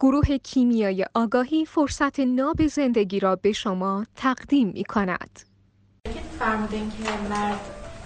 [0.00, 5.40] گروه کیمیای آگاهی فرصت ناب زندگی را به شما تقدیم می کند.
[6.38, 7.60] فرمودین که مرد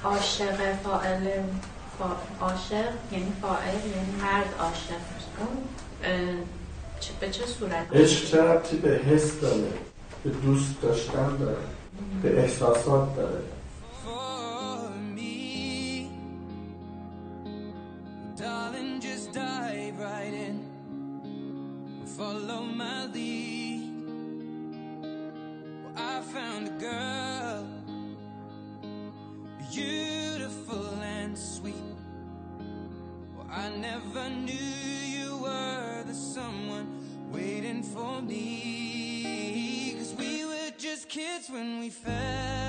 [0.04, 1.28] عاشق فائل
[2.40, 4.94] عاشق یعنی فائل یعنی مرد عاشق.
[5.38, 5.56] اون
[7.20, 9.72] به چه صورت؟ عشق چه ربطی به حس داره؟
[10.24, 11.56] به دوست داشتن داره؟
[12.22, 13.42] به احساسات داره؟
[22.16, 23.90] Follow my lead.
[25.82, 27.66] Well, I found a girl,
[29.70, 31.74] beautiful and sweet.
[33.36, 36.86] Well, I never knew you were the someone
[37.32, 39.94] waiting for me.
[39.98, 42.61] Cause we were just kids when we fell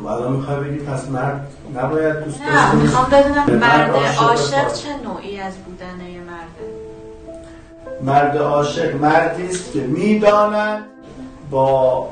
[0.00, 4.72] خب الان می‌خوای بگی پس مرد نباید دوست داشته نه می‌خوام بدونم مرد عاشق.
[4.72, 6.64] چه نوعی از بودنه یه مرده
[8.02, 10.84] مرد عاشق مردی است که می‌داند
[11.50, 12.08] با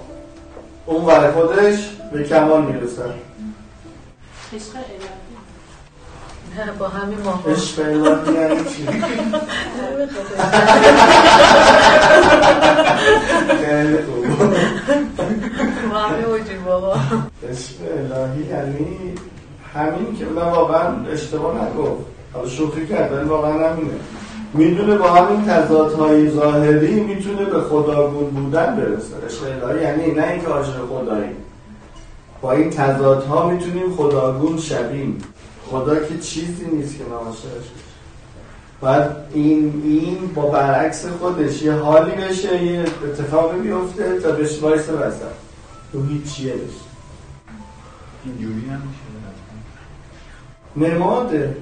[0.87, 3.15] اون ور خودش به کمال می‌رسد.
[4.55, 4.99] عشق الهی.
[6.67, 7.51] نه با همین ماها.
[7.51, 8.89] عشق الهی یعنی چی؟
[16.07, 16.97] وجود بابا.
[18.51, 19.15] یعنی
[19.75, 22.05] همین که من واقعا اشتباه نگفت.
[22.33, 23.95] حالا شوخی کرد ولی واقعا همینه.
[24.55, 29.15] می‌دونه با همین تضادهای ظاهری می‌تونه به خداگون بودن برسه.
[29.65, 31.31] الهی یعنی نه اینکه عاشق خدایی.
[32.43, 35.19] با این تضادها می‌تونیم خداگون شویم.
[35.71, 37.73] خدا که چیزی نیست که بشیم.
[38.81, 44.93] بعد این این با برعکس خودش یه حالی بشه یه اتفاقی بیفته تا بهش وایسه
[44.93, 45.48] وسط.
[45.93, 46.89] تو هیچیه بشه
[48.25, 48.83] اینجوری هم
[50.77, 51.57] نماده.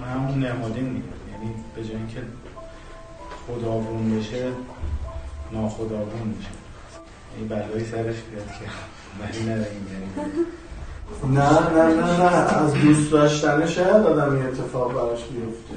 [0.00, 1.02] من همون نماده میگم.
[1.32, 2.22] یعنی به جای اینکه
[3.46, 4.52] خداگون بشه
[5.52, 6.50] ناخداگون میشه.
[7.38, 8.64] این بلایی سرش بیاد که
[9.20, 9.86] ولی نداریم.
[9.92, 12.56] یعنی نه نه نه نه.
[12.56, 15.74] از دوست داشتن شاید آدم یه اتفاق براش بیفته.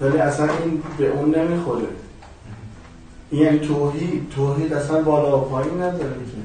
[0.00, 1.86] ولی اصلا این به اون نمی‌خوره.
[3.30, 6.44] این یعنی توحید توحید اصلا بالا و پایین نداره که.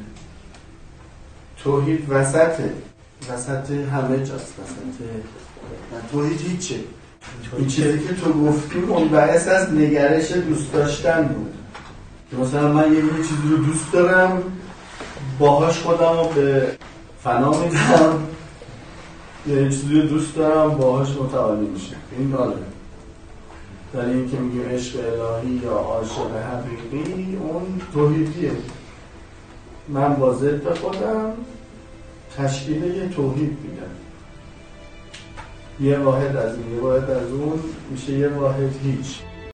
[1.63, 2.73] توحید وسطه
[3.33, 5.01] وسط همه جاست وسط
[5.93, 6.75] نه، توحید هیچه.
[7.57, 11.53] این چیزی که تو گفتی منبعث از نگرش دوست داشتن بود.
[12.41, 14.43] مثلا من یه یه چیزی رو دوست دارم
[15.39, 16.71] باهاش خودم رو به
[17.23, 18.27] فنا میدم.
[19.47, 22.55] یه چیزی رو دوست دارم باهاش متعالی میشه این داره
[23.93, 28.51] در این که میگیم عشق الهی یا عاشق حقیقی اون توحیدیه.
[29.87, 31.33] من با ضد خودم
[32.37, 33.91] تشکیل یه توحید میدم.
[35.79, 37.59] یه واحد از این یه واحد از اون
[37.91, 39.19] میشه یه واحد هیچ.